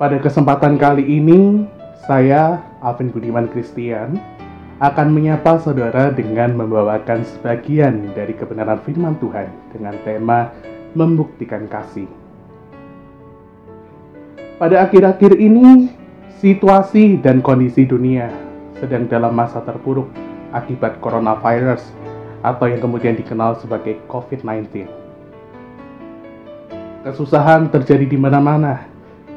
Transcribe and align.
Pada 0.00 0.16
kesempatan 0.16 0.80
kali 0.80 1.04
ini, 1.04 1.68
saya, 2.08 2.56
Alvin 2.80 3.12
Budiman 3.12 3.52
Christian, 3.52 4.16
akan 4.80 5.12
menyapa 5.12 5.60
saudara 5.60 6.08
dengan 6.08 6.56
membawakan 6.56 7.20
sebagian 7.20 8.08
dari 8.16 8.32
kebenaran 8.32 8.80
firman 8.80 9.20
Tuhan 9.20 9.52
dengan 9.68 9.92
tema 10.00 10.56
Membuktikan 10.96 11.68
Kasih. 11.68 12.08
Pada 14.56 14.88
akhir-akhir 14.88 15.36
ini, 15.36 15.92
situasi 16.40 17.20
dan 17.20 17.44
kondisi 17.44 17.84
dunia 17.84 18.32
sedang 18.80 19.04
dalam 19.04 19.36
masa 19.36 19.60
terpuruk 19.68 20.08
akibat 20.56 20.96
coronavirus 21.04 21.84
atau 22.40 22.72
yang 22.72 22.80
kemudian 22.80 23.20
dikenal 23.20 23.60
sebagai 23.60 24.00
COVID-19. 24.08 24.88
Kesusahan 27.04 27.68
terjadi 27.68 28.08
di 28.08 28.16
mana-mana, 28.16 28.88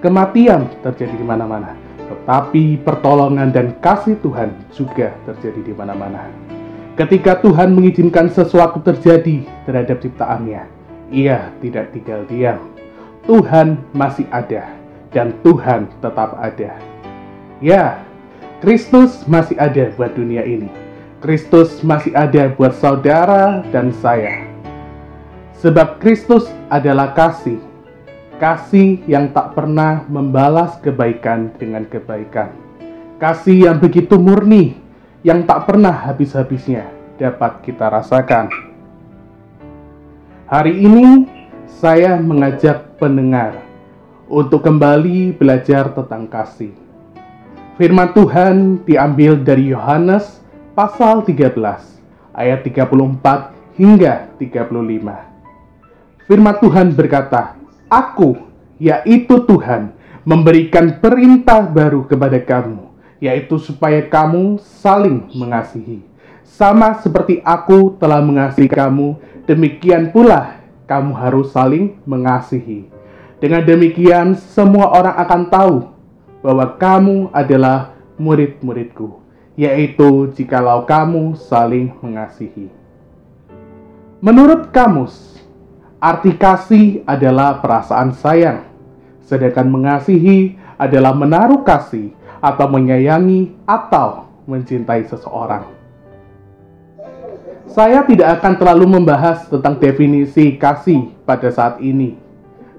kematian 0.04 0.68
terjadi 0.84 1.16
di 1.16 1.24
mana-mana, 1.24 1.80
tetapi 2.12 2.84
pertolongan 2.84 3.56
dan 3.56 3.72
kasih 3.80 4.20
Tuhan 4.20 4.52
juga 4.76 5.16
terjadi 5.24 5.72
di 5.72 5.74
mana-mana. 5.74 6.28
Ketika 7.00 7.40
Tuhan 7.40 7.72
mengizinkan 7.72 8.28
sesuatu 8.28 8.84
terjadi 8.84 9.48
terhadap 9.64 10.04
ciptaannya, 10.04 10.68
ia 11.08 11.50
tidak 11.64 11.96
tinggal 11.96 12.28
diam. 12.28 12.60
Tuhan 13.24 13.80
masih 13.96 14.28
ada 14.30 14.68
dan 15.16 15.32
Tuhan 15.42 15.88
tetap 16.04 16.36
ada. 16.36 16.76
Ya, 17.64 18.04
Kristus 18.60 19.24
masih 19.24 19.56
ada 19.56 19.88
buat 19.96 20.12
dunia 20.12 20.44
ini. 20.44 20.68
Kristus 21.24 21.80
masih 21.80 22.12
ada 22.12 22.52
buat 22.52 22.76
saudara 22.76 23.64
dan 23.72 23.96
saya. 24.04 24.44
Sebab 25.64 26.04
Kristus 26.04 26.52
adalah 26.68 27.16
kasih 27.16 27.64
kasih 28.44 29.00
yang 29.08 29.32
tak 29.32 29.56
pernah 29.56 30.04
membalas 30.12 30.76
kebaikan 30.84 31.56
dengan 31.56 31.88
kebaikan. 31.88 32.52
Kasih 33.16 33.72
yang 33.72 33.80
begitu 33.80 34.20
murni, 34.20 34.76
yang 35.24 35.48
tak 35.48 35.64
pernah 35.64 35.96
habis-habisnya 35.96 36.92
dapat 37.16 37.64
kita 37.64 37.88
rasakan. 37.88 38.52
Hari 40.52 40.76
ini 40.76 41.24
saya 41.72 42.20
mengajak 42.20 43.00
pendengar 43.00 43.64
untuk 44.28 44.68
kembali 44.68 45.40
belajar 45.40 45.96
tentang 45.96 46.28
kasih. 46.28 46.76
Firman 47.80 48.12
Tuhan 48.12 48.84
diambil 48.84 49.40
dari 49.40 49.72
Yohanes 49.72 50.44
pasal 50.76 51.24
13 51.24 51.56
ayat 52.36 52.60
34 52.60 53.80
hingga 53.80 54.28
35. 54.36 56.28
Firman 56.28 56.56
Tuhan 56.60 56.92
berkata, 56.92 57.63
Aku, 57.94 58.50
yaitu 58.82 59.46
Tuhan, 59.46 59.94
memberikan 60.26 60.98
perintah 60.98 61.62
baru 61.62 62.10
kepada 62.10 62.42
kamu, 62.42 62.90
yaitu 63.22 63.62
supaya 63.62 64.02
kamu 64.02 64.58
saling 64.58 65.30
mengasihi. 65.38 66.02
Sama 66.42 66.98
seperti 66.98 67.38
aku 67.46 67.94
telah 68.02 68.18
mengasihi 68.18 68.66
kamu, 68.66 69.22
demikian 69.46 70.10
pula 70.10 70.58
kamu 70.90 71.14
harus 71.14 71.54
saling 71.54 72.02
mengasihi. 72.10 72.90
Dengan 73.38 73.62
demikian, 73.62 74.34
semua 74.40 74.90
orang 74.90 75.16
akan 75.20 75.42
tahu 75.54 75.78
bahwa 76.42 76.66
kamu 76.80 77.30
adalah 77.30 77.94
murid-muridku, 78.18 79.22
yaitu 79.54 80.34
jikalau 80.34 80.88
kamu 80.88 81.38
saling 81.38 81.94
mengasihi. 82.02 82.74
Menurut 84.24 84.72
kamus, 84.72 85.43
Arti 86.04 86.36
kasih 86.36 87.00
adalah 87.08 87.64
perasaan 87.64 88.12
sayang, 88.12 88.68
sedangkan 89.24 89.72
mengasihi 89.72 90.60
adalah 90.76 91.16
menaruh 91.16 91.64
kasih 91.64 92.12
atau 92.44 92.68
menyayangi 92.68 93.56
atau 93.64 94.28
mencintai 94.44 95.08
seseorang. 95.08 95.64
Saya 97.72 98.04
tidak 98.04 98.36
akan 98.36 98.54
terlalu 98.60 99.00
membahas 99.00 99.48
tentang 99.48 99.80
definisi 99.80 100.60
kasih 100.60 101.08
pada 101.24 101.48
saat 101.48 101.80
ini, 101.80 102.20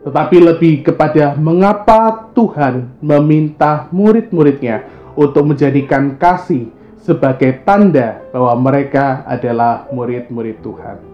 tetapi 0.04 0.44
lebih 0.44 0.84
kepada 0.84 1.32
mengapa 1.32 2.28
Tuhan 2.36 2.92
meminta 3.00 3.88
murid-muridnya 3.88 4.84
untuk 5.16 5.48
menjadikan 5.48 6.20
kasih 6.20 6.68
sebagai 7.00 7.64
tanda 7.64 8.20
bahwa 8.36 8.68
mereka 8.68 9.24
adalah 9.24 9.88
murid-murid 9.88 10.60
Tuhan 10.60 11.13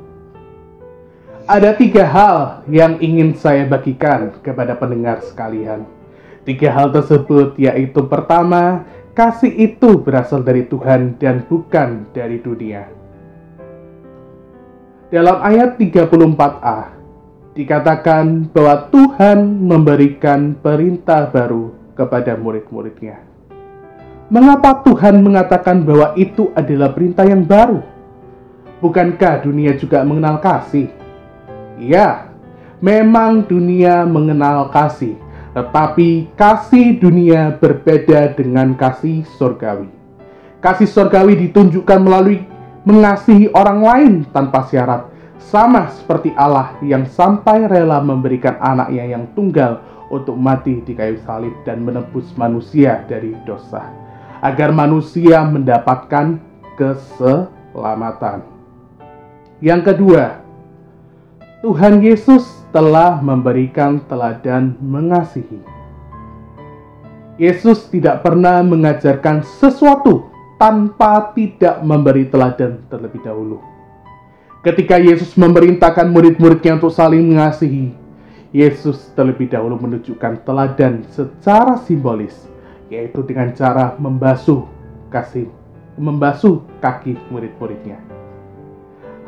ada 1.51 1.75
tiga 1.75 2.07
hal 2.07 2.63
yang 2.71 3.03
ingin 3.03 3.35
saya 3.35 3.67
bagikan 3.67 4.31
kepada 4.39 4.79
pendengar 4.79 5.19
sekalian. 5.27 5.83
Tiga 6.47 6.71
hal 6.71 6.95
tersebut 6.95 7.59
yaitu 7.59 8.07
pertama, 8.07 8.87
kasih 9.19 9.51
itu 9.51 9.99
berasal 9.99 10.47
dari 10.47 10.63
Tuhan 10.71 11.19
dan 11.19 11.43
bukan 11.51 12.07
dari 12.15 12.39
dunia. 12.39 12.87
Dalam 15.11 15.43
ayat 15.43 15.75
34a 15.75 16.95
dikatakan 17.59 18.47
bahwa 18.55 18.87
Tuhan 18.95 19.43
memberikan 19.67 20.55
perintah 20.55 21.27
baru 21.27 21.75
kepada 21.99 22.39
murid-muridnya. 22.39 23.27
Mengapa 24.31 24.87
Tuhan 24.87 25.19
mengatakan 25.19 25.83
bahwa 25.83 26.15
itu 26.15 26.55
adalah 26.55 26.95
perintah 26.95 27.27
yang 27.27 27.43
baru? 27.43 27.83
Bukankah 28.79 29.43
dunia 29.43 29.75
juga 29.75 30.07
mengenal 30.07 30.39
kasih? 30.39 31.00
Ya, 31.81 32.29
memang 32.85 33.49
dunia 33.49 34.05
mengenal 34.05 34.69
kasih, 34.69 35.17
tetapi 35.57 36.29
kasih 36.37 37.01
dunia 37.01 37.57
berbeda 37.57 38.37
dengan 38.37 38.77
kasih 38.77 39.25
surgawi. 39.41 39.89
Kasih 40.61 40.85
surgawi 40.85 41.49
ditunjukkan 41.49 42.01
melalui 42.05 42.45
mengasihi 42.85 43.49
orang 43.57 43.81
lain 43.81 44.13
tanpa 44.29 44.69
syarat, 44.69 45.09
sama 45.41 45.89
seperti 45.89 46.37
Allah 46.37 46.77
yang 46.85 47.09
sampai 47.09 47.65
rela 47.65 48.05
memberikan 48.05 48.61
anaknya 48.61 49.17
yang 49.17 49.25
tunggal 49.33 49.81
untuk 50.13 50.37
mati 50.37 50.85
di 50.85 50.93
kayu 50.93 51.17
salib 51.25 51.57
dan 51.65 51.81
menebus 51.81 52.29
manusia 52.37 53.09
dari 53.09 53.33
dosa, 53.49 53.89
agar 54.45 54.69
manusia 54.69 55.49
mendapatkan 55.49 56.37
keselamatan. 56.77 58.45
Yang 59.65 59.93
kedua, 59.93 60.45
Tuhan 61.61 62.01
Yesus 62.01 62.65
telah 62.73 63.21
memberikan 63.21 64.01
teladan 64.09 64.81
mengasihi. 64.81 65.61
Yesus 67.37 67.85
tidak 67.93 68.25
pernah 68.25 68.65
mengajarkan 68.65 69.45
sesuatu 69.45 70.33
tanpa 70.57 71.37
tidak 71.37 71.85
memberi 71.85 72.33
teladan 72.33 72.81
terlebih 72.89 73.21
dahulu. 73.21 73.61
Ketika 74.65 74.97
Yesus 74.97 75.37
memerintahkan 75.37 76.09
murid-muridnya 76.09 76.81
untuk 76.81 76.97
saling 76.97 77.29
mengasihi, 77.29 77.93
Yesus 78.57 79.13
terlebih 79.13 79.53
dahulu 79.53 79.77
menunjukkan 79.85 80.41
teladan 80.49 81.05
secara 81.13 81.77
simbolis, 81.85 82.49
yaitu 82.89 83.21
dengan 83.21 83.53
cara 83.53 84.01
membasuh 84.01 84.65
kasih, 85.13 85.45
membasuh 86.01 86.65
kaki 86.81 87.21
murid-muridnya. 87.29 88.01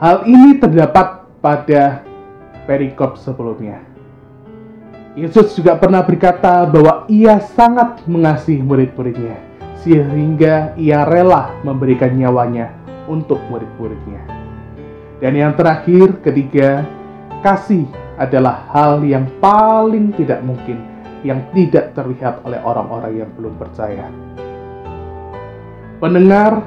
Hal 0.00 0.24
ini 0.24 0.56
terdapat 0.56 1.28
pada 1.44 2.08
perikop 2.64 3.18
sebelumnya. 3.18 3.82
Yesus 5.12 5.52
juga 5.52 5.76
pernah 5.76 6.00
berkata 6.00 6.64
bahwa 6.64 7.04
ia 7.04 7.36
sangat 7.52 8.00
mengasihi 8.08 8.64
murid-muridnya, 8.64 9.36
sehingga 9.84 10.72
ia 10.80 11.04
rela 11.04 11.52
memberikan 11.60 12.16
nyawanya 12.16 12.72
untuk 13.04 13.36
murid-muridnya. 13.52 14.24
Dan 15.20 15.36
yang 15.36 15.52
terakhir, 15.52 16.18
ketiga, 16.24 16.88
kasih 17.44 17.84
adalah 18.16 18.64
hal 18.72 19.04
yang 19.04 19.28
paling 19.38 20.16
tidak 20.16 20.40
mungkin 20.40 20.80
yang 21.22 21.44
tidak 21.54 21.94
terlihat 21.94 22.42
oleh 22.42 22.58
orang-orang 22.62 23.22
yang 23.22 23.30
belum 23.38 23.54
percaya. 23.54 24.10
Pendengar, 26.02 26.66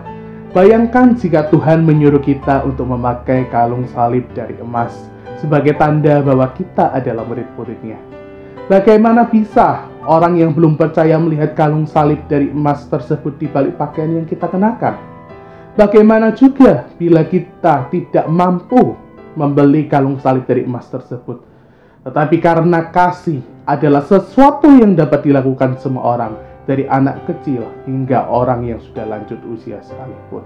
bayangkan 0.55 1.19
jika 1.19 1.51
Tuhan 1.51 1.83
menyuruh 1.83 2.23
kita 2.23 2.63
untuk 2.63 2.87
memakai 2.87 3.51
kalung 3.51 3.83
salib 3.91 4.23
dari 4.31 4.55
emas 4.63 4.95
sebagai 5.35 5.75
tanda 5.75 6.23
bahwa 6.23 6.47
kita 6.55 6.95
adalah 6.95 7.27
murid-muridnya. 7.27 7.99
Bagaimana 8.71 9.27
bisa 9.27 9.83
orang 10.07 10.39
yang 10.39 10.55
belum 10.55 10.79
percaya 10.79 11.19
melihat 11.19 11.59
kalung 11.59 11.83
salib 11.83 12.23
dari 12.31 12.47
emas 12.49 12.87
tersebut 12.87 13.35
di 13.35 13.51
balik 13.51 13.75
pakaian 13.75 14.15
yang 14.15 14.23
kita 14.23 14.47
kenakan? 14.47 14.95
Bagaimana 15.75 16.31
juga 16.31 16.87
bila 16.95 17.27
kita 17.27 17.91
tidak 17.91 18.25
mampu 18.31 18.95
membeli 19.35 19.91
kalung 19.91 20.23
salib 20.23 20.47
dari 20.47 20.63
emas 20.63 20.87
tersebut? 20.87 21.43
Tetapi 22.07 22.37
karena 22.39 22.95
kasih 22.95 23.43
adalah 23.67 24.07
sesuatu 24.07 24.71
yang 24.71 24.95
dapat 24.95 25.27
dilakukan 25.27 25.75
semua 25.83 26.15
orang, 26.15 26.33
dari 26.65 26.89
anak 26.89 27.25
kecil 27.29 27.65
hingga 27.85 28.25
orang 28.29 28.65
yang 28.65 28.81
sudah 28.81 29.05
lanjut 29.05 29.37
usia 29.49 29.81
sekalipun. 29.85 30.45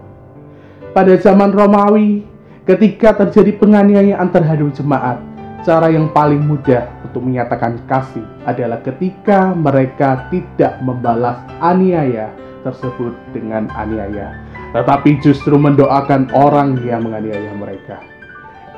Pada 0.92 1.16
zaman 1.20 1.52
Romawi, 1.56 2.24
Ketika 2.70 3.18
terjadi 3.18 3.58
penganiayaan 3.58 4.30
terhadap 4.30 4.70
jemaat, 4.78 5.18
cara 5.66 5.90
yang 5.90 6.06
paling 6.14 6.38
mudah 6.38 6.86
untuk 7.02 7.26
menyatakan 7.26 7.82
kasih 7.90 8.22
adalah 8.46 8.78
ketika 8.86 9.58
mereka 9.58 10.30
tidak 10.30 10.78
membalas 10.86 11.42
aniaya 11.66 12.30
tersebut 12.62 13.18
dengan 13.34 13.74
aniaya, 13.74 14.38
tetapi 14.78 15.18
justru 15.18 15.58
mendoakan 15.58 16.30
orang 16.30 16.78
yang 16.86 17.02
menganiaya 17.02 17.50
mereka. 17.58 17.98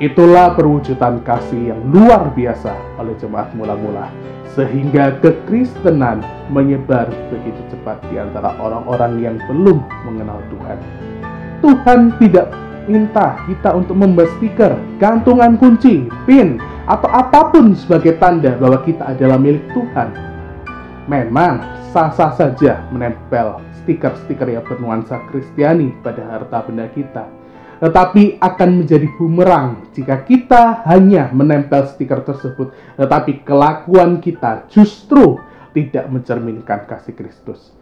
Itulah 0.00 0.56
perwujudan 0.56 1.20
kasih 1.20 1.74
yang 1.74 1.80
luar 1.92 2.32
biasa 2.32 2.72
oleh 2.96 3.12
jemaat 3.20 3.52
mula-mula, 3.52 4.08
sehingga 4.56 5.20
kekristenan 5.20 6.24
menyebar 6.48 7.12
begitu 7.28 7.60
cepat 7.68 8.00
di 8.08 8.16
antara 8.16 8.56
orang-orang 8.56 9.20
yang 9.20 9.36
belum 9.48 9.84
mengenal 10.08 10.40
Tuhan. 10.48 10.78
Tuhan 11.62 12.00
tidak 12.18 12.48
minta 12.90 13.38
kita 13.46 13.70
untuk 13.78 13.94
membuat 13.94 14.32
stiker, 14.40 14.74
gantungan 14.98 15.54
kunci, 15.54 16.10
pin, 16.26 16.58
atau 16.90 17.06
apa 17.12 17.54
pun 17.54 17.76
sebagai 17.78 18.18
tanda 18.18 18.58
bahwa 18.58 18.82
kita 18.82 19.14
adalah 19.14 19.38
milik 19.38 19.62
Tuhan. 19.70 20.10
Memang 21.06 21.62
sah-sah 21.94 22.34
saja 22.34 22.82
menempel 22.90 23.62
stiker-stiker 23.82 24.50
yang 24.50 24.64
bernuansa 24.66 25.18
Kristiani 25.30 25.94
pada 26.02 26.26
harta 26.26 26.62
benda 26.66 26.90
kita. 26.90 27.41
Tetapi 27.82 28.38
akan 28.38 28.70
menjadi 28.78 29.10
bumerang 29.18 29.90
jika 29.90 30.22
kita 30.22 30.86
hanya 30.86 31.34
menempel 31.34 31.82
stiker 31.90 32.22
tersebut, 32.22 32.70
tetapi 32.94 33.42
kelakuan 33.42 34.22
kita 34.22 34.70
justru 34.70 35.42
tidak 35.74 36.06
mencerminkan 36.06 36.86
kasih 36.86 37.18
Kristus. 37.18 37.74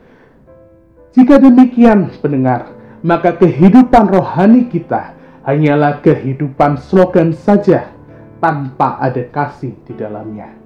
Jika 1.12 1.36
demikian, 1.36 2.08
pendengar, 2.24 2.72
maka 3.04 3.36
kehidupan 3.36 4.08
rohani 4.08 4.72
kita 4.72 5.12
hanyalah 5.44 6.00
kehidupan 6.00 6.80
slogan 6.80 7.36
saja 7.36 7.92
tanpa 8.40 8.96
ada 9.04 9.20
kasih 9.28 9.76
di 9.84 9.92
dalamnya. 10.00 10.56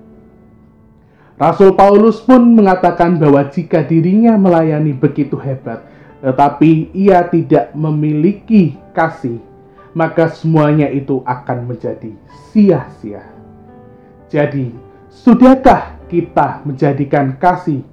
Rasul 1.34 1.74
Paulus 1.74 2.22
pun 2.22 2.54
mengatakan 2.54 3.18
bahwa 3.18 3.42
jika 3.50 3.82
dirinya 3.82 4.38
melayani 4.38 4.94
begitu 4.94 5.34
hebat, 5.34 5.82
tetapi 6.24 6.88
ia 6.96 7.20
tidak 7.28 7.76
memiliki 7.76 8.80
kasih, 8.96 9.36
maka 9.92 10.32
semuanya 10.32 10.88
itu 10.88 11.20
akan 11.20 11.68
menjadi 11.68 12.16
sia-sia. 12.48 13.20
Jadi, 14.32 14.72
sudahkah 15.12 16.00
kita 16.08 16.64
menjadikan 16.64 17.36
kasih 17.36 17.84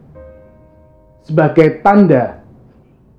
sebagai 1.27 1.83
tanda 1.83 2.39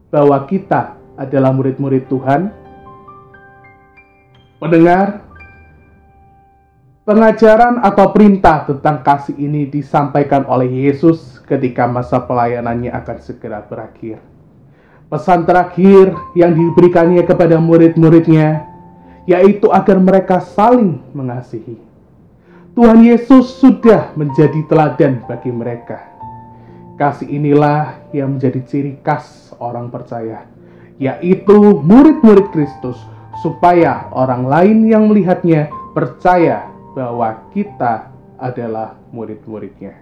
bahwa 0.08 0.48
kita 0.48 0.96
adalah 1.20 1.52
murid-murid 1.52 2.08
Tuhan. 2.08 2.48
Pendengar, 4.64 5.28
pengajaran 7.04 7.84
atau 7.84 8.16
perintah 8.16 8.64
tentang 8.64 9.04
kasih 9.04 9.36
ini 9.36 9.68
disampaikan 9.68 10.48
oleh 10.48 10.88
Yesus 10.88 11.36
ketika 11.44 11.84
masa 11.84 12.16
pelayanannya 12.24 12.88
akan 12.96 13.18
segera 13.20 13.60
berakhir. 13.60 14.31
Pesan 15.12 15.44
terakhir 15.44 16.16
yang 16.32 16.56
diberikannya 16.56 17.20
kepada 17.28 17.60
murid-muridnya 17.60 18.64
yaitu 19.28 19.68
agar 19.68 20.00
mereka 20.00 20.40
saling 20.40 21.04
mengasihi. 21.12 21.76
Tuhan 22.72 23.04
Yesus 23.04 23.60
sudah 23.60 24.16
menjadi 24.16 24.64
teladan 24.64 25.20
bagi 25.28 25.52
mereka. 25.52 26.00
Kasih 26.96 27.28
inilah 27.28 28.08
yang 28.16 28.40
menjadi 28.40 28.64
ciri 28.64 28.96
khas 29.04 29.52
orang 29.60 29.92
percaya 29.92 30.48
yaitu 31.02 31.82
murid-murid 31.82 32.54
Kristus, 32.54 32.94
supaya 33.42 34.06
orang 34.14 34.46
lain 34.46 34.86
yang 34.86 35.10
melihatnya 35.10 35.66
percaya 35.90 36.70
bahwa 36.94 37.42
kita 37.50 38.14
adalah 38.38 38.94
murid-muridnya. 39.10 39.98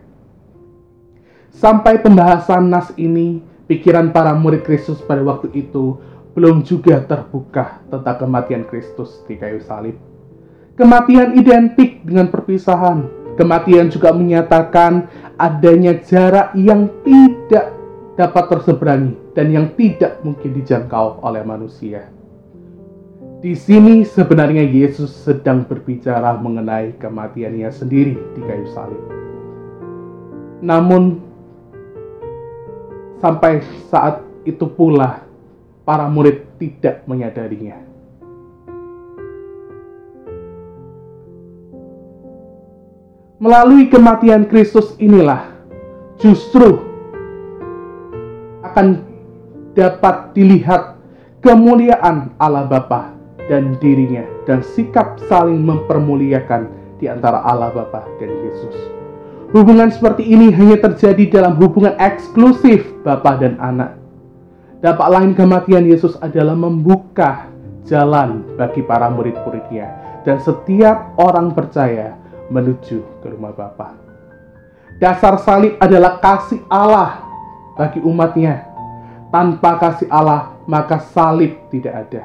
Sampai 1.56 1.98
pembahasan 2.04 2.68
nas 2.68 2.92
ini, 3.00 3.40
pikiran 3.70 4.10
para 4.10 4.34
murid 4.34 4.66
Kristus 4.66 4.98
pada 4.98 5.22
waktu 5.22 5.54
itu 5.54 5.94
belum 6.34 6.66
juga 6.66 7.06
terbuka 7.06 7.78
tentang 7.86 8.26
kematian 8.26 8.66
Kristus 8.66 9.22
di 9.30 9.38
kayu 9.38 9.62
salib. 9.62 9.94
Kematian 10.74 11.38
identik 11.38 12.02
dengan 12.02 12.26
perpisahan. 12.34 13.06
Kematian 13.38 13.88
juga 13.94 14.10
menyatakan 14.10 15.06
adanya 15.38 15.94
jarak 16.02 16.50
yang 16.58 16.90
tidak 17.06 17.72
dapat 18.18 18.44
terseberangi 18.52 19.14
dan 19.38 19.54
yang 19.54 19.70
tidak 19.78 20.18
mungkin 20.26 20.50
dijangkau 20.50 21.22
oleh 21.22 21.40
manusia. 21.46 22.10
Di 23.40 23.56
sini 23.56 24.04
sebenarnya 24.04 24.66
Yesus 24.66 25.14
sedang 25.14 25.64
berbicara 25.64 26.36
mengenai 26.36 27.00
kematiannya 27.00 27.70
sendiri 27.72 28.18
di 28.36 28.40
kayu 28.44 28.66
salib. 28.76 29.02
Namun 30.60 31.29
sampai 33.20 33.60
saat 33.92 34.24
itu 34.48 34.64
pula 34.66 35.22
para 35.84 36.08
murid 36.08 36.48
tidak 36.56 37.04
menyadarinya. 37.04 37.76
Melalui 43.40 43.88
kematian 43.88 44.44
Kristus 44.44 44.92
inilah 45.00 45.48
justru 46.20 46.84
akan 48.60 49.00
dapat 49.72 50.36
dilihat 50.36 51.00
kemuliaan 51.40 52.36
Allah 52.36 52.68
Bapa 52.68 53.16
dan 53.48 53.80
dirinya 53.80 54.28
dan 54.44 54.60
sikap 54.60 55.16
saling 55.24 55.64
mempermuliakan 55.64 56.68
di 57.00 57.08
antara 57.08 57.40
Allah 57.40 57.72
Bapa 57.72 58.04
dan 58.20 58.28
Yesus. 58.28 58.99
Hubungan 59.50 59.90
seperti 59.90 60.22
ini 60.30 60.54
hanya 60.54 60.78
terjadi 60.78 61.26
dalam 61.26 61.58
hubungan 61.58 61.98
eksklusif 61.98 62.86
Bapa 63.02 63.34
dan 63.34 63.58
Anak. 63.58 63.98
Dampak 64.78 65.08
lain 65.10 65.34
kematian 65.34 65.90
Yesus 65.90 66.14
adalah 66.22 66.54
membuka 66.54 67.50
jalan 67.82 68.46
bagi 68.54 68.86
para 68.86 69.10
murid-muridnya 69.10 69.90
dan 70.22 70.38
setiap 70.38 71.18
orang 71.18 71.50
percaya 71.50 72.14
menuju 72.48 73.02
ke 73.20 73.26
rumah 73.26 73.50
Bapa. 73.50 73.98
Dasar 75.02 75.40
salib 75.42 75.74
adalah 75.80 76.22
kasih 76.22 76.62
Allah 76.70 77.24
bagi 77.74 77.98
umatnya. 78.04 78.68
Tanpa 79.30 79.78
kasih 79.78 80.10
Allah, 80.10 80.58
maka 80.66 80.98
salib 81.14 81.54
tidak 81.70 82.06
ada. 82.06 82.24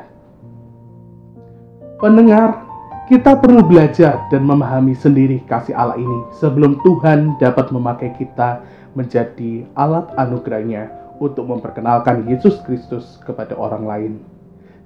Pendengar, 2.01 2.64
kita 3.05 3.37
perlu 3.37 3.61
belajar 3.61 4.25
dan 4.33 4.41
memahami 4.41 4.97
sendiri 4.97 5.45
kasih 5.45 5.77
Allah 5.77 5.93
ini 6.01 6.25
sebelum 6.41 6.81
Tuhan 6.81 7.37
dapat 7.37 7.69
memakai 7.69 8.17
kita 8.17 8.65
menjadi 8.97 9.61
alat 9.77 10.09
anugerahnya 10.17 10.89
untuk 11.21 11.45
memperkenalkan 11.45 12.25
Yesus 12.25 12.57
Kristus 12.65 13.21
kepada 13.21 13.53
orang 13.53 13.85
lain. 13.85 14.13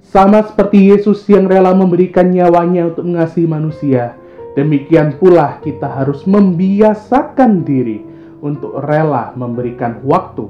Sama 0.04 0.44
seperti 0.44 0.92
Yesus 0.92 1.24
yang 1.32 1.48
rela 1.48 1.72
memberikan 1.72 2.28
nyawanya 2.28 2.92
untuk 2.92 3.08
mengasihi 3.08 3.48
manusia, 3.48 4.12
demikian 4.52 5.16
pula 5.16 5.56
kita 5.64 5.88
harus 5.88 6.24
membiasakan 6.28 7.64
diri 7.64 8.04
untuk 8.44 8.84
rela 8.84 9.32
memberikan 9.32 10.00
waktu, 10.04 10.44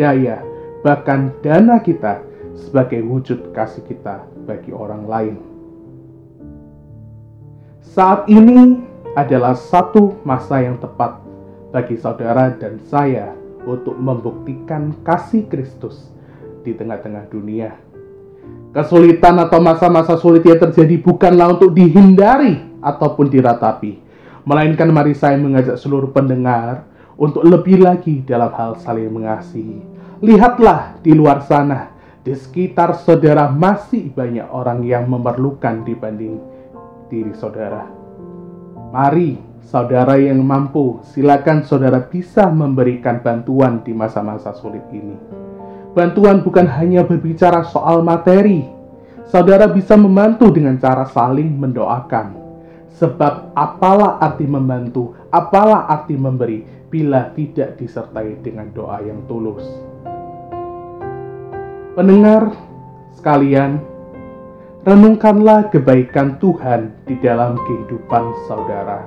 daya, 0.00 0.40
bahkan 0.80 1.32
dana 1.44 1.76
kita 1.80 2.24
sebagai 2.56 3.04
wujud 3.04 3.52
kasih 3.52 3.84
kita 3.84 4.24
bagi 4.48 4.72
orang 4.72 5.04
lain. 5.04 5.51
Saat 7.92 8.24
ini 8.24 8.80
adalah 9.12 9.52
satu 9.52 10.16
masa 10.24 10.64
yang 10.64 10.80
tepat 10.80 11.20
bagi 11.76 12.00
saudara 12.00 12.48
dan 12.56 12.80
saya 12.88 13.36
untuk 13.68 14.00
membuktikan 14.00 14.96
kasih 15.04 15.44
Kristus 15.52 16.08
di 16.64 16.72
tengah-tengah 16.72 17.28
dunia. 17.28 17.76
Kesulitan 18.72 19.36
atau 19.44 19.60
masa-masa 19.60 20.16
sulit 20.16 20.40
yang 20.40 20.56
terjadi 20.56 21.04
bukanlah 21.04 21.52
untuk 21.52 21.76
dihindari 21.76 22.64
ataupun 22.80 23.28
diratapi, 23.28 24.00
melainkan 24.48 24.88
mari 24.88 25.12
saya 25.12 25.36
mengajak 25.36 25.76
seluruh 25.76 26.08
pendengar 26.16 26.88
untuk 27.20 27.44
lebih 27.44 27.84
lagi 27.84 28.24
dalam 28.24 28.56
hal 28.56 28.80
saling 28.80 29.12
mengasihi. 29.12 29.84
Lihatlah 30.24 30.96
di 31.04 31.12
luar 31.12 31.44
sana, 31.44 31.92
di 32.24 32.32
sekitar 32.32 32.96
saudara 33.04 33.52
masih 33.52 34.08
banyak 34.16 34.48
orang 34.48 34.80
yang 34.80 35.12
memerlukan 35.12 35.84
dibanding 35.84 36.51
diri 37.12 37.36
saudara. 37.36 37.84
Mari, 38.88 39.36
saudara 39.68 40.16
yang 40.16 40.40
mampu, 40.40 41.04
silakan 41.12 41.60
saudara 41.68 42.00
bisa 42.00 42.48
memberikan 42.48 43.20
bantuan 43.20 43.84
di 43.84 43.92
masa-masa 43.92 44.56
sulit 44.56 44.84
ini. 44.88 45.12
Bantuan 45.92 46.40
bukan 46.40 46.64
hanya 46.64 47.04
berbicara 47.04 47.68
soal 47.68 48.00
materi, 48.00 48.64
saudara 49.28 49.68
bisa 49.68 49.92
membantu 49.92 50.48
dengan 50.48 50.80
cara 50.80 51.04
saling 51.04 51.52
mendoakan. 51.52 52.40
Sebab 52.96 53.52
apalah 53.52 54.16
arti 54.20 54.48
membantu, 54.48 55.12
apalah 55.28 55.88
arti 55.92 56.16
memberi 56.16 56.64
bila 56.88 57.32
tidak 57.32 57.80
disertai 57.80 58.40
dengan 58.40 58.68
doa 58.72 59.00
yang 59.04 59.24
tulus. 59.28 59.64
Pendengar 61.92 62.52
sekalian, 63.16 63.91
renungkanlah 64.82 65.70
kebaikan 65.70 66.42
Tuhan 66.42 66.90
di 67.06 67.14
dalam 67.22 67.54
kehidupan 67.54 68.24
saudara. 68.50 69.06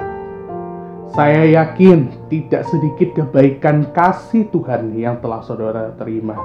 Saya 1.12 1.48
yakin 1.52 2.32
tidak 2.32 2.64
sedikit 2.72 3.24
kebaikan 3.24 3.92
kasih 3.92 4.48
Tuhan 4.56 4.96
yang 4.96 5.20
telah 5.20 5.44
saudara 5.44 5.92
terima. 6.00 6.40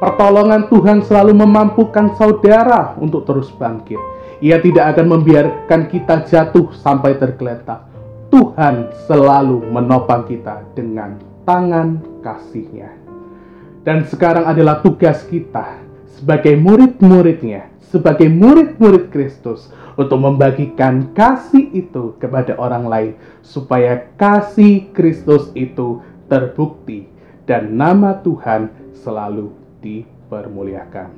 Pertolongan 0.00 0.72
Tuhan 0.72 1.04
selalu 1.04 1.32
memampukan 1.36 2.16
saudara 2.16 2.96
untuk 2.96 3.28
terus 3.28 3.52
bangkit. 3.54 4.00
Ia 4.42 4.58
tidak 4.58 4.96
akan 4.96 5.06
membiarkan 5.20 5.86
kita 5.86 6.26
jatuh 6.26 6.74
sampai 6.74 7.14
tergeletak. 7.20 7.86
Tuhan 8.32 8.90
selalu 9.04 9.68
menopang 9.68 10.24
kita 10.24 10.64
dengan 10.72 11.20
tangan 11.44 12.00
kasihnya. 12.24 12.88
Dan 13.84 14.08
sekarang 14.08 14.48
adalah 14.48 14.80
tugas 14.80 15.22
kita 15.28 15.78
sebagai 16.08 16.56
murid-muridnya, 16.58 17.71
sebagai 17.92 18.32
murid-murid 18.32 19.12
Kristus 19.12 19.68
untuk 20.00 20.16
membagikan 20.16 21.12
kasih 21.12 21.68
itu 21.76 22.16
kepada 22.16 22.56
orang 22.56 22.88
lain 22.88 23.12
supaya 23.44 24.08
kasih 24.16 24.88
Kristus 24.96 25.52
itu 25.52 26.00
terbukti 26.32 27.12
dan 27.44 27.76
nama 27.76 28.16
Tuhan 28.24 28.72
selalu 28.96 29.52
dipermuliakan. 29.84 31.12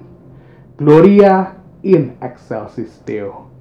Gloria 0.75 1.55
in 1.87 2.19
excelsis 2.19 2.99
Deo. 3.07 3.54